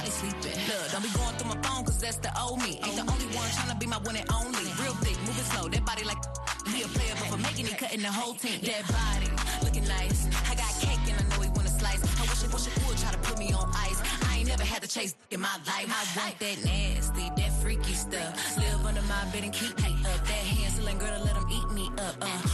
while 0.00 0.06
he 0.06 0.10
sleeping. 0.10 0.56
Look, 0.66 0.92
don't 0.92 1.02
be 1.02 1.10
going 1.10 1.34
through 1.36 1.54
my 1.54 1.60
phone, 1.62 1.84
cause 1.84 1.98
that's 2.00 2.16
the 2.16 2.32
old 2.40 2.58
me. 2.62 2.80
Ain't 2.84 2.96
the 2.96 3.04
only 3.04 3.28
one 3.36 3.48
tryna 3.56 3.78
be 3.78 3.86
my 3.86 3.98
one 3.98 4.16
and 4.16 4.28
only. 4.32 4.64
Real 4.80 4.96
thick, 5.04 5.18
moving 5.20 5.44
slow, 5.52 5.68
that 5.68 5.84
body 5.84 6.04
like 6.04 6.18
he 6.68 6.82
a 6.82 6.88
player, 6.88 7.14
but 7.18 7.28
for 7.28 7.38
making 7.38 7.66
it, 7.66 7.76
cutting 7.78 8.02
the 8.02 8.12
whole 8.12 8.34
team. 8.34 8.60
That 8.62 8.84
body, 8.88 9.28
looking 9.64 9.86
nice. 9.88 10.28
I 10.48 10.54
got 10.54 10.70
cake 10.80 11.04
and 11.08 11.20
I 11.20 11.24
know 11.30 11.42
he 11.42 11.50
wanna 11.50 11.68
slice. 11.68 12.00
I 12.00 12.22
wish 12.22 12.42
it, 12.44 12.52
wish 12.52 12.66
it 12.66 12.74
would 12.86 12.98
try 12.98 13.12
to 13.12 13.18
put 13.18 13.38
me 13.38 13.52
on 13.52 13.68
ice. 13.74 14.00
I 14.28 14.38
ain't 14.38 14.48
never 14.48 14.64
had 14.64 14.82
to 14.82 14.88
chase 14.88 15.14
in 15.30 15.40
my 15.40 15.54
life. 15.66 15.88
I 15.88 16.02
want 16.16 16.38
that 16.38 16.56
nasty, 16.64 17.26
that 17.36 17.52
freaky 17.60 17.94
stuff. 17.94 18.56
Live 18.56 18.84
under 18.86 19.02
my 19.02 19.24
bed 19.32 19.44
and 19.44 19.52
keep 19.52 19.76
me 19.82 19.92
up. 20.04 20.20
That 20.24 20.44
handling 20.56 20.98
girl 20.98 21.12
to 21.18 21.24
let 21.24 21.36
him 21.36 21.46
eat 21.50 21.68
me 21.72 21.86
up. 21.98 22.16
Uh, 22.20 22.49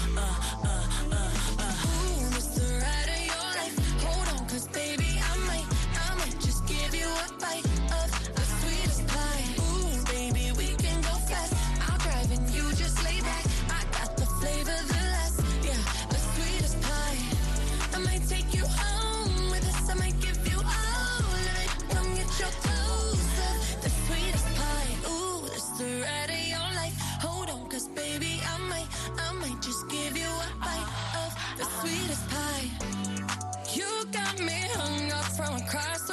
me 34.40 34.52
hung 34.74 35.12
up 35.12 35.24
from 35.24 35.56
across 35.56 36.05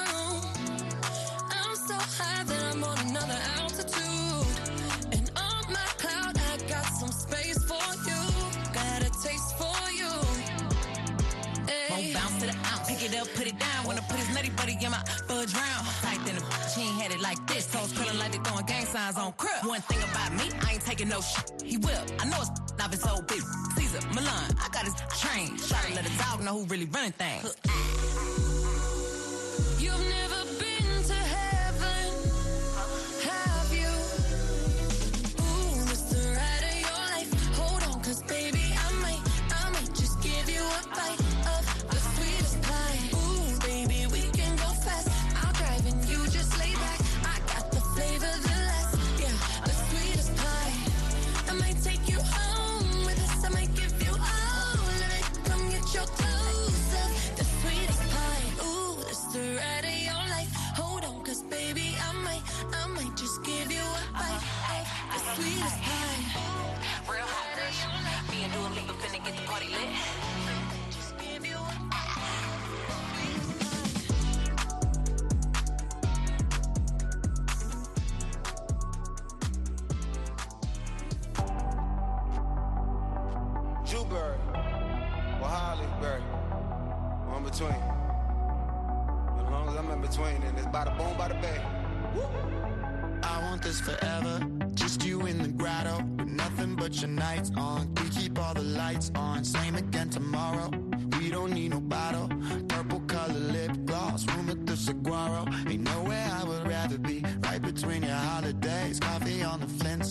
signs 18.94 19.18
on. 19.18 19.34
One 19.64 19.82
thing 19.82 19.98
about 20.12 20.32
me, 20.34 20.52
I 20.62 20.74
ain't 20.74 20.86
taking 20.86 21.10
no 21.10 21.20
shit. 21.22 21.52
He 21.64 21.78
will. 21.78 22.04
I 22.20 22.26
know 22.30 22.38
it's 22.42 22.52
I've 22.80 22.92
been 22.92 23.00
so 23.00 23.22
big. 23.24 23.42
Cesar, 23.76 24.02
Millan, 24.14 24.46
I 24.62 24.68
got 24.72 24.84
his 24.86 24.94
train. 25.20 25.58
Try 25.58 25.82
to 25.88 25.96
let 25.96 26.06
a 26.06 26.18
dog 26.18 26.44
know 26.44 26.60
who 26.60 26.66
really 26.66 26.86
running 26.86 27.14
things. 27.14 27.56
You've 29.80 30.06
never 30.18 30.43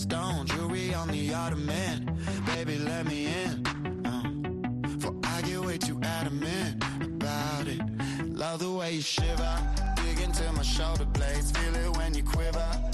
Flintstone. 0.03 0.45
Jewelry 0.47 0.93
on 0.93 1.07
the 1.09 1.33
Ottoman. 1.33 2.17
Baby, 2.45 2.77
let 2.77 3.05
me 3.05 3.27
in. 3.27 3.65
Uh, 4.05 4.99
for 4.99 5.15
I 5.23 5.41
get 5.41 5.59
way 5.59 5.77
too 5.77 5.99
adamant 6.03 6.83
about 7.01 7.67
it. 7.67 7.81
Love 8.27 8.59
the 8.59 8.71
way 8.71 8.93
you 8.93 9.01
shiver. 9.01 9.57
Dig 9.95 10.19
into 10.19 10.51
my 10.53 10.61
shoulder 10.61 11.05
blades. 11.05 11.51
Feel 11.51 11.75
it 11.75 11.97
when 11.97 12.13
you 12.13 12.23
quiver. 12.23 12.92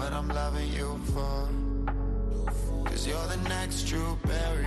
What 0.00 0.12
I'm 0.14 0.28
loving 0.28 0.72
you 0.72 0.98
for. 1.12 1.48
Cause 2.86 3.06
you're 3.06 3.26
the 3.26 3.36
next 3.48 3.82
Drew 3.84 4.16
Barry. 4.24 4.66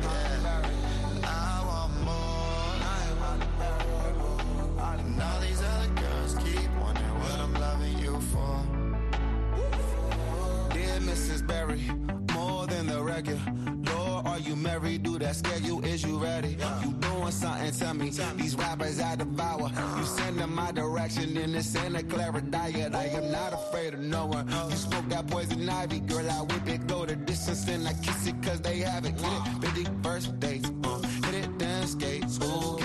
Yeah. 0.00 0.62
I 1.24 1.64
want 1.68 1.92
more. 2.06 2.72
And 4.98 5.22
all 5.22 5.40
these 5.40 5.62
other 5.72 5.90
girls 6.02 6.34
keep 6.44 6.70
wanting 6.80 7.14
what 7.22 7.38
I'm 7.44 7.54
loving 7.54 7.98
you 7.98 8.20
for. 8.32 8.54
Dear 10.74 10.98
Mrs. 11.10 11.44
Berry, 11.44 11.82
more 12.32 12.66
than 12.68 12.86
the 12.86 13.02
record. 13.02 13.40
Lord, 13.88 14.26
are 14.26 14.38
you 14.38 14.54
married? 14.54 15.02
Do 15.02 15.18
that 15.18 15.34
you? 15.64 15.80
Is 15.80 16.04
you 16.04 16.18
ready? 16.18 16.56
You 16.84 17.01
doing 17.22 17.32
something? 17.32 17.72
Tell 17.72 17.94
me. 17.94 18.10
These 18.42 18.56
rappers 18.56 19.00
I 19.00 19.16
devour. 19.16 19.70
You 19.96 20.04
send 20.04 20.38
them 20.38 20.54
my 20.54 20.72
direction 20.72 21.36
in 21.36 21.52
the 21.52 21.62
Santa 21.62 22.02
Clarita 22.02 22.50
Diet. 22.50 22.94
I 22.94 23.04
am 23.06 23.30
not 23.30 23.52
afraid 23.52 23.94
of 23.94 24.00
no 24.00 24.26
one. 24.26 24.48
You 24.70 24.76
smoke 24.76 25.08
that 25.08 25.26
poison 25.28 25.68
ivy, 25.68 26.00
girl. 26.00 26.28
I 26.30 26.40
whip 26.42 26.68
it, 26.68 26.86
go 26.86 27.06
the 27.06 27.16
distance, 27.16 27.68
and 27.68 27.86
I 27.86 27.94
kiss 27.94 28.26
it 28.26 28.42
cause 28.42 28.60
they 28.60 28.78
have 28.78 29.04
it. 29.04 29.16
Get 29.16 29.76
it? 29.76 29.84
50 29.84 30.02
first 30.02 30.40
dates. 30.40 30.70
Uh, 30.84 31.00
hit 31.24 31.34
it, 31.44 31.58
then 31.58 31.86
skate. 31.86 32.24
Ooh, 32.42 32.81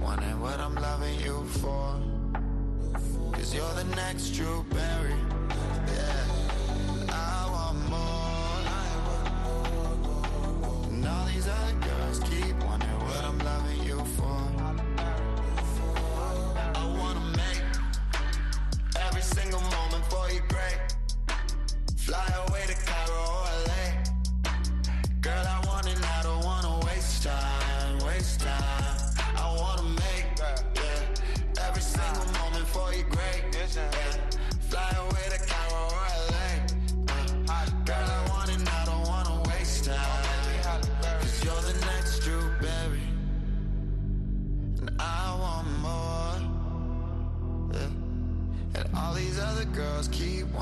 wanting 0.00 0.40
what 0.40 0.60
I'm 0.60 0.74
loving 0.74 1.18
you 1.20 1.44
for. 1.60 1.96
Cause 3.32 3.54
you're 3.54 3.74
the 3.74 3.84
next 3.96 4.30
Drew 4.30 4.64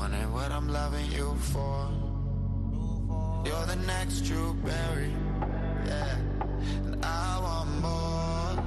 wanting 0.09 0.31
what 0.31 0.51
I'm 0.51 0.69
loving 0.69 1.11
you 1.11 1.35
for. 1.51 1.89
You're 3.45 3.65
the 3.65 3.75
next 3.85 4.21
Drew 4.21 4.53
Barry. 4.53 5.11
Yeah. 5.85 6.17
And 6.85 7.05
I 7.05 7.39
want 7.43 7.69
more. 7.81 8.63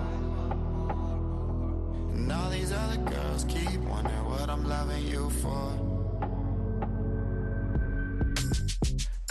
And 2.14 2.32
all 2.32 2.50
these 2.50 2.72
other 2.72 2.98
girls 2.98 3.44
keep 3.44 3.80
wondering 3.80 4.24
what 4.24 4.50
I'm 4.50 4.68
loving 4.68 5.06
you 5.06 5.30
for. 5.42 5.72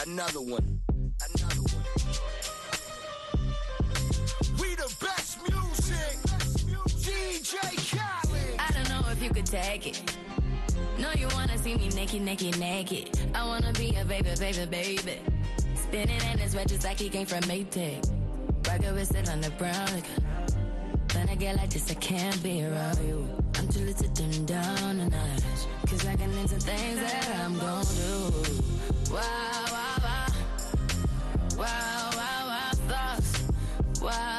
Another 0.06 0.42
one. 0.42 0.80
Another 1.28 1.62
one. 1.62 1.86
We 4.60 4.76
the 4.76 4.96
best 5.00 5.38
music. 5.48 6.18
DJ 7.06 7.54
Khaled. 7.92 8.56
I 8.58 8.72
don't 8.72 8.90
know 8.90 9.12
if 9.12 9.22
you 9.22 9.30
could 9.30 9.46
take 9.46 9.86
it. 9.88 10.29
No, 11.00 11.10
you 11.18 11.28
wanna 11.34 11.57
see 11.57 11.75
me 11.75 11.88
naked, 11.90 12.22
naked, 12.22 12.60
naked. 12.60 13.18
I 13.34 13.46
wanna 13.46 13.72
be 13.72 13.96
a 13.96 14.04
baby, 14.04 14.31
baby, 14.38 14.66
baby. 14.66 15.18
Spinning 15.75 16.22
in 16.31 16.38
his 16.38 16.54
red 16.54 16.68
just 16.68 16.84
like 16.84 17.00
he 17.00 17.07
came 17.07 17.25
from 17.25 17.40
Maytag. 17.44 18.06
Rocket 18.68 18.94
with 18.94 19.16
it 19.16 19.30
on 19.30 19.40
the 19.40 19.50
brown 19.51 19.88
liquor. 19.96 20.22
When 21.16 21.30
I 21.30 21.36
get 21.36 21.56
like 21.56 21.69
this, 21.69 21.90
I 21.90 21.94
can't 21.94 22.44
be 22.44 22.66
around 22.66 23.00
you. 23.07 23.28
I'm 23.56 23.68
too 23.69 23.80
little 23.80 24.04
to 24.04 24.10
dim 24.10 24.46
down 24.46 25.00
a 25.00 25.10
notch. 25.10 25.44
Cause 25.88 26.06
I 26.06 26.16
can 26.18 26.31
into 26.31 26.60
things 26.60 27.00
that 27.00 27.40
I'm 27.44 27.57
gon' 27.57 27.86
do. 27.86 29.13
Wow, 29.13 29.22
wow, 29.72 29.95
wow. 30.04 30.28
Wow, 31.57 32.10
wow, 32.13 32.48
wow, 32.48 32.72
thoughts. 32.90 33.44
Wow. 34.02 34.39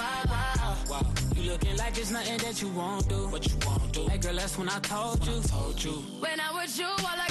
You 1.35 1.51
looking 1.51 1.77
like 1.77 1.97
it's 1.97 2.11
nothing 2.11 2.37
that 2.39 2.61
you 2.61 2.67
won't 2.69 3.07
do. 3.07 3.27
What 3.27 3.45
you 3.47 3.57
won't 3.65 3.91
do. 3.93 4.07
Hey 4.07 4.17
girl, 4.17 4.35
that's 4.35 4.57
when 4.57 4.69
I 4.69 4.79
told 4.79 5.25
you. 5.25 5.41
told 5.41 5.83
you. 5.83 5.91
When 6.19 6.39
I 6.39 6.51
was 6.53 6.77
you, 6.77 6.85
all 6.85 7.19
I 7.27 7.30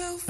Joe. 0.00 0.29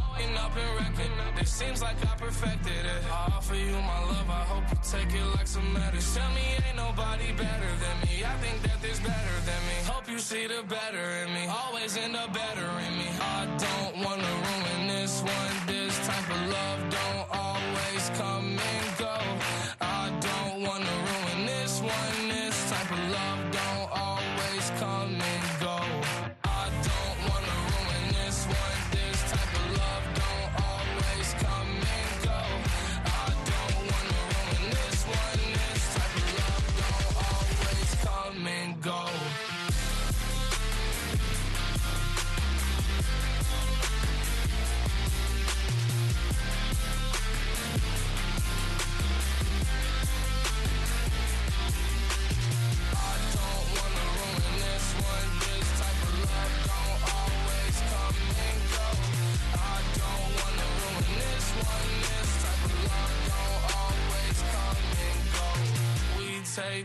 I'm 0.00 0.36
up 0.36 0.56
and 0.56 0.70
wrecking. 0.76 1.12
It 1.40 1.48
seems 1.48 1.82
like 1.82 1.96
I 2.02 2.16
perfected 2.16 2.84
it. 2.84 3.02
I 3.10 3.32
offer 3.36 3.54
you 3.54 3.72
my 3.72 4.00
love, 4.12 4.28
I 4.28 4.44
hope 4.50 4.64
you 4.70 4.78
take 4.82 5.12
it 5.14 5.26
like 5.36 5.46
some 5.46 5.72
medicine. 5.72 6.22
Tell 6.22 6.30
me 6.34 6.46
ain't 6.66 6.76
nobody 6.76 7.32
better 7.32 7.72
than 7.84 7.96
me. 8.04 8.24
I 8.24 8.34
think 8.42 8.62
that 8.62 8.80
there's 8.82 9.00
better 9.00 9.36
than 9.48 9.60
me. 9.68 9.76
Hope 9.84 10.08
you 10.08 10.18
see 10.18 10.46
the 10.46 10.62
better 10.68 11.06
in 11.22 11.34
me. 11.34 11.46
Always 11.46 11.96
end 11.96 12.16
up 12.16 12.32
better 12.32 12.68
in 12.86 12.98
me. 12.98 13.08
I 13.20 13.46
don't 13.58 14.04
wanna 14.04 14.32
ruin 14.46 14.88
this 14.88 15.22
one. 15.22 15.65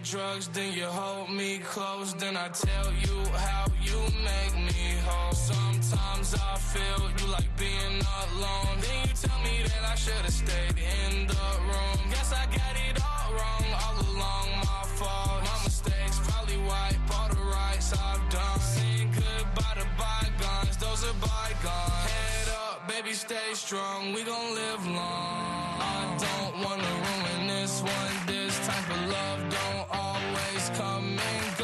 Drugs, 0.04 0.48
then 0.50 0.74
you 0.74 0.86
hold 0.86 1.30
me 1.30 1.60
close. 1.60 2.14
Then 2.14 2.36
I 2.36 2.50
tell 2.50 2.92
you 2.94 3.18
how 3.34 3.66
you 3.82 4.00
make 4.24 4.56
me 4.56 4.98
whole. 5.06 5.34
Sometimes 5.34 6.34
I 6.34 6.58
feel 6.58 7.02
you 7.20 7.32
like 7.32 7.50
being 7.58 8.00
alone. 8.24 8.76
Then 8.82 9.08
you 9.08 9.14
tell 9.14 9.40
me 9.42 9.64
that 9.64 9.84
I 9.92 9.96
should 9.96 10.14
have 10.14 10.34
stayed 10.34 10.78
in 10.78 11.28
the 11.28 11.48
room. 11.70 11.98
Guess 12.10 12.34
I 12.34 12.46
got 12.46 12.76
it 12.88 12.98
all 13.04 13.34
wrong, 13.34 13.66
all 13.84 13.98
along 14.16 14.48
my 14.60 14.84
fault. 14.98 15.44
My 15.44 15.58
mistakes 15.64 16.20
probably 16.24 16.58
wipe 16.58 17.20
all 17.20 17.30
the 17.30 17.42
rights 17.42 17.94
I've 17.94 18.30
done. 18.30 18.60
Saying 18.60 19.12
goodbye 19.14 19.76
to 19.82 19.88
bygones, 19.98 20.78
those 20.78 21.04
are 21.04 21.18
bygones. 21.20 22.06
Head 22.10 22.50
up, 22.50 22.88
baby, 22.88 23.14
stay 23.14 23.54
strong. 23.54 24.14
We 24.14 24.24
gon' 24.24 24.56
live 24.56 24.86
long. 24.88 25.62
I 25.82 26.18
don't 26.26 26.64
wanna 26.64 26.94
ruin 27.06 27.48
this 27.48 27.82
one. 27.82 28.14
This 28.28 28.56
type 28.68 28.90
of 28.90 29.10
love 29.10 29.40
don't 29.50 29.81
always 30.80 31.61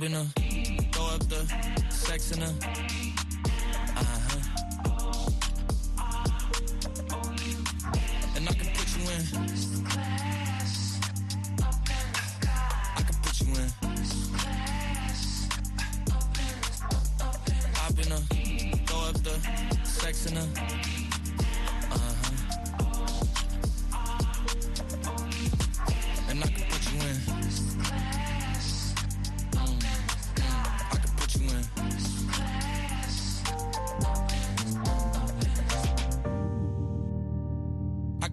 Been 0.00 0.12
throw 0.92 1.08
up 1.08 1.28
the 1.28 1.46
sex 1.90 2.32
in 2.32 2.42
a 2.42 3.09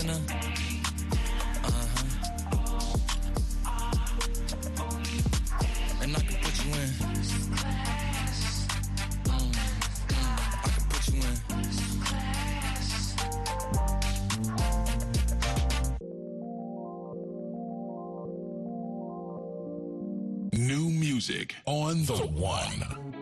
uh-huh. 0.00 0.42
New 20.52 20.88
music 20.88 21.54
on 21.66 22.04
the 22.06 22.16
one. 22.32 23.21